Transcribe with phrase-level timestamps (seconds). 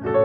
[0.00, 0.16] Para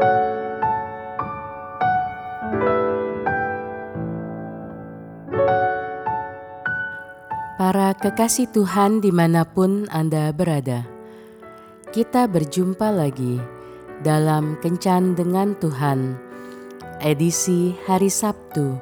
[7.99, 10.87] kekasih Tuhan di mana pun Anda berada,
[11.91, 13.43] kita berjumpa lagi
[13.99, 16.15] dalam Kencan dengan Tuhan,
[17.03, 18.79] edisi hari Sabtu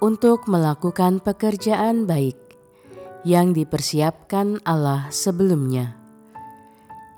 [0.00, 2.40] untuk melakukan pekerjaan baik
[3.28, 6.00] yang dipersiapkan Allah sebelumnya.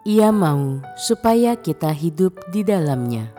[0.02, 3.30] Ia mau supaya kita hidup di dalamnya.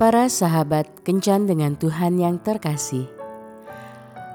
[0.00, 3.19] Para sahabat kencan dengan Tuhan yang terkasih,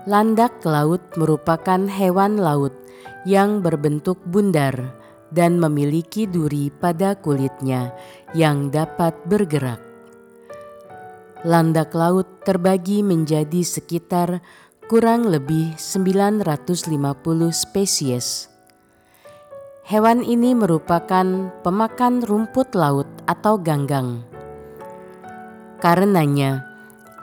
[0.06, 2.74] landak laut merupakan hewan laut
[3.26, 4.94] yang berbentuk bundar
[5.34, 7.90] dan memiliki duri pada kulitnya
[8.38, 9.82] yang dapat bergerak.
[11.42, 14.46] Landak laut terbagi menjadi sekitar
[14.86, 16.86] kurang lebih 950
[17.50, 18.50] spesies.
[19.86, 24.26] Hewan ini merupakan pemakan rumput laut atau ganggang.
[25.78, 26.75] Karenanya,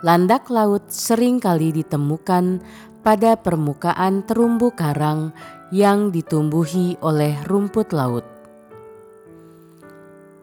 [0.03, 2.59] landak laut sering kali ditemukan
[3.07, 5.31] pada permukaan terumbu karang
[5.71, 8.27] yang ditumbuhi oleh rumput laut.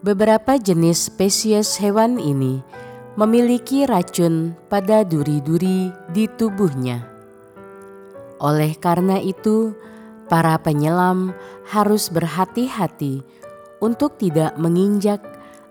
[0.00, 2.64] Beberapa jenis spesies hewan ini
[3.20, 7.04] memiliki racun pada duri-duri di tubuhnya.
[8.40, 9.76] Oleh karena itu,
[10.32, 11.36] para penyelam
[11.68, 13.20] harus berhati-hati
[13.84, 15.20] untuk tidak menginjak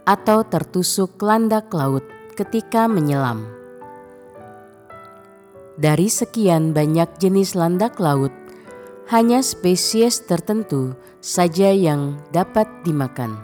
[0.06, 2.06] atau tertusuk landak laut
[2.38, 3.59] ketika menyelam.
[5.80, 8.36] Dari sekian banyak jenis landak laut,
[9.08, 10.92] hanya spesies tertentu
[11.24, 13.40] saja yang dapat dimakan.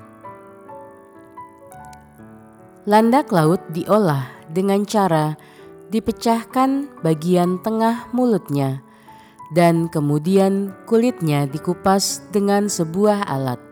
[2.84, 5.40] Landak laut diolah dengan cara
[5.96, 8.84] dipecahkan bagian tengah mulutnya
[9.56, 13.64] dan kemudian kulitnya dikupas dengan sebuah alat.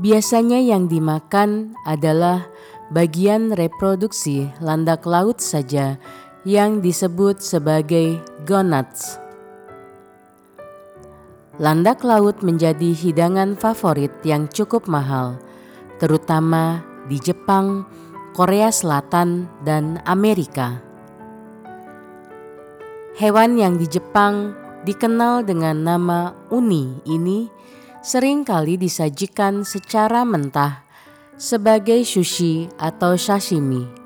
[0.00, 2.48] Biasanya yang dimakan adalah
[2.88, 6.00] bagian reproduksi landak laut saja
[6.48, 8.16] yang disebut sebagai
[8.48, 9.20] gonads.
[11.60, 15.36] Landak laut menjadi hidangan favorit yang cukup mahal,
[16.00, 17.84] terutama di Jepang,
[18.32, 20.80] Korea Selatan, dan Amerika.
[23.20, 24.56] Hewan yang di Jepang
[24.88, 27.52] dikenal dengan nama uni ini
[28.00, 30.80] sering kali disajikan secara mentah
[31.36, 33.99] sebagai sushi atau sashimi.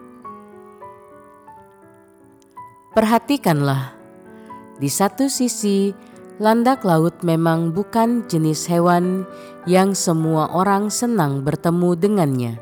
[2.95, 3.91] Perhatikanlah,
[4.79, 5.91] di satu sisi
[6.43, 9.23] Landak laut memang bukan jenis hewan
[9.71, 12.55] yang semua orang senang bertemu dengannya.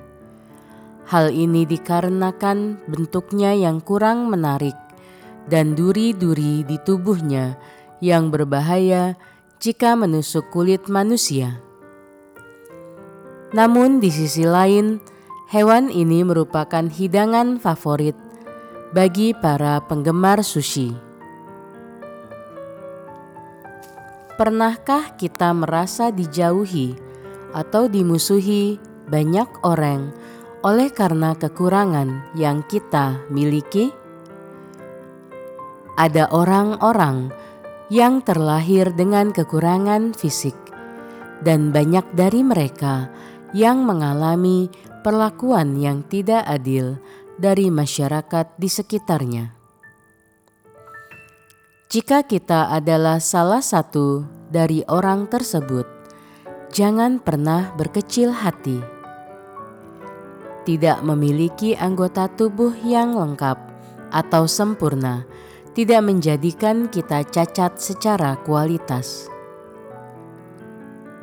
[1.09, 4.77] Hal ini dikarenakan bentuknya yang kurang menarik
[5.49, 7.57] dan duri-duri di tubuhnya
[8.05, 9.17] yang berbahaya
[9.57, 11.61] jika menusuk kulit manusia.
[13.57, 15.01] Namun, di sisi lain,
[15.49, 18.17] hewan ini merupakan hidangan favorit
[18.93, 20.93] bagi para penggemar sushi.
[24.37, 26.93] Pernahkah kita merasa dijauhi
[27.57, 28.77] atau dimusuhi
[29.09, 30.13] banyak orang
[30.61, 33.89] oleh karena kekurangan yang kita miliki?
[35.97, 37.33] Ada orang-orang
[37.89, 40.57] yang terlahir dengan kekurangan fisik,
[41.41, 43.09] dan banyak dari mereka
[43.57, 44.69] yang mengalami
[45.05, 46.97] perlakuan yang tidak adil
[47.37, 49.45] dari masyarakat di sekitarnya.
[51.93, 55.85] Jika kita adalah salah satu dari orang tersebut,
[56.73, 58.81] jangan pernah berkecil hati.
[60.65, 63.59] Tidak memiliki anggota tubuh yang lengkap
[64.09, 65.29] atau sempurna
[65.73, 69.29] tidak menjadikan kita cacat secara kualitas.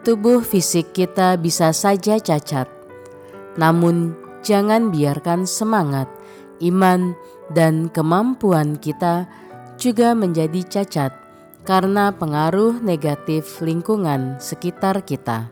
[0.01, 2.65] Tubuh fisik kita bisa saja cacat,
[3.57, 6.07] namun jangan biarkan semangat,
[6.63, 7.15] iman,
[7.53, 9.25] dan kemampuan kita
[9.79, 11.15] juga menjadi cacat
[11.63, 15.49] karena pengaruh negatif lingkungan sekitar kita.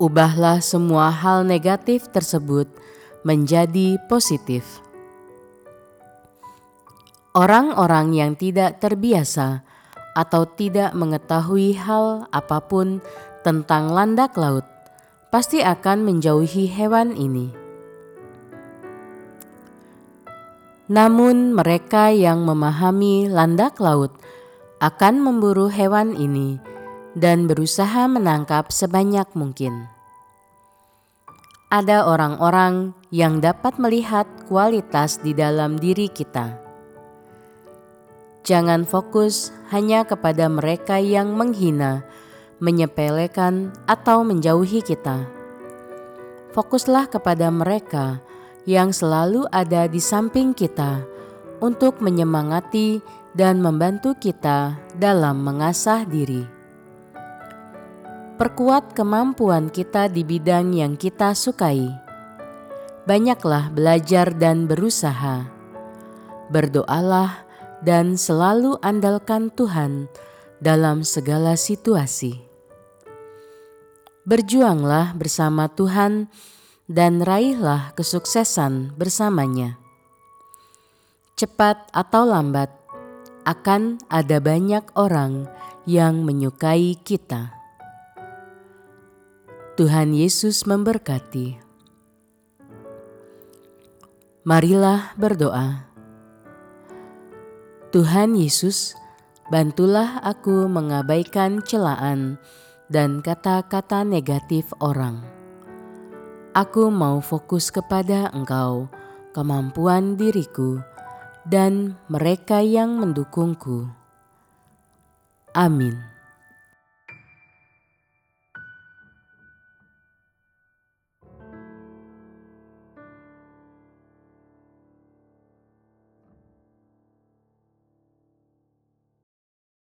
[0.00, 2.66] Ubahlah semua hal negatif tersebut
[3.22, 4.82] menjadi positif.
[7.34, 9.62] Orang-orang yang tidak terbiasa
[10.14, 13.02] atau tidak mengetahui hal apa pun
[13.42, 14.62] tentang landak laut
[15.34, 17.50] pasti akan menjauhi hewan ini
[20.84, 24.14] Namun, mereka yang memahami landak laut
[24.84, 26.60] akan memburu hewan ini
[27.16, 29.88] dan berusaha menangkap sebanyak mungkin.
[31.72, 36.52] Ada orang-orang yang dapat melihat kualitas di dalam diri kita.
[38.44, 42.04] Jangan fokus hanya kepada mereka yang menghina,
[42.58, 45.26] menyepelekan, atau menjauhi kita.
[46.54, 48.22] Fokuslah kepada mereka
[48.64, 51.02] yang selalu ada di samping kita
[51.58, 53.02] untuk menyemangati
[53.34, 56.46] dan membantu kita dalam mengasah diri.
[58.34, 61.86] Perkuat kemampuan kita di bidang yang kita sukai.
[63.06, 65.46] Banyaklah belajar dan berusaha.
[66.50, 67.46] Berdoalah
[67.84, 70.08] dan selalu andalkan Tuhan
[70.62, 72.38] dalam segala situasi.
[74.24, 76.32] Berjuanglah bersama Tuhan
[76.88, 79.76] dan raihlah kesuksesan bersamanya.
[81.34, 82.70] Cepat atau lambat,
[83.44, 85.44] akan ada banyak orang
[85.84, 87.52] yang menyukai kita.
[89.76, 91.60] Tuhan Yesus memberkati.
[94.46, 95.88] Marilah berdoa.
[97.92, 98.96] Tuhan Yesus,
[99.52, 102.40] bantulah aku mengabaikan celaan
[102.88, 105.24] dan kata-kata negatif orang.
[106.54, 108.86] Aku mau fokus kepada Engkau,
[109.34, 110.78] kemampuan diriku,
[111.42, 113.90] dan mereka yang mendukungku.
[115.50, 116.13] Amin.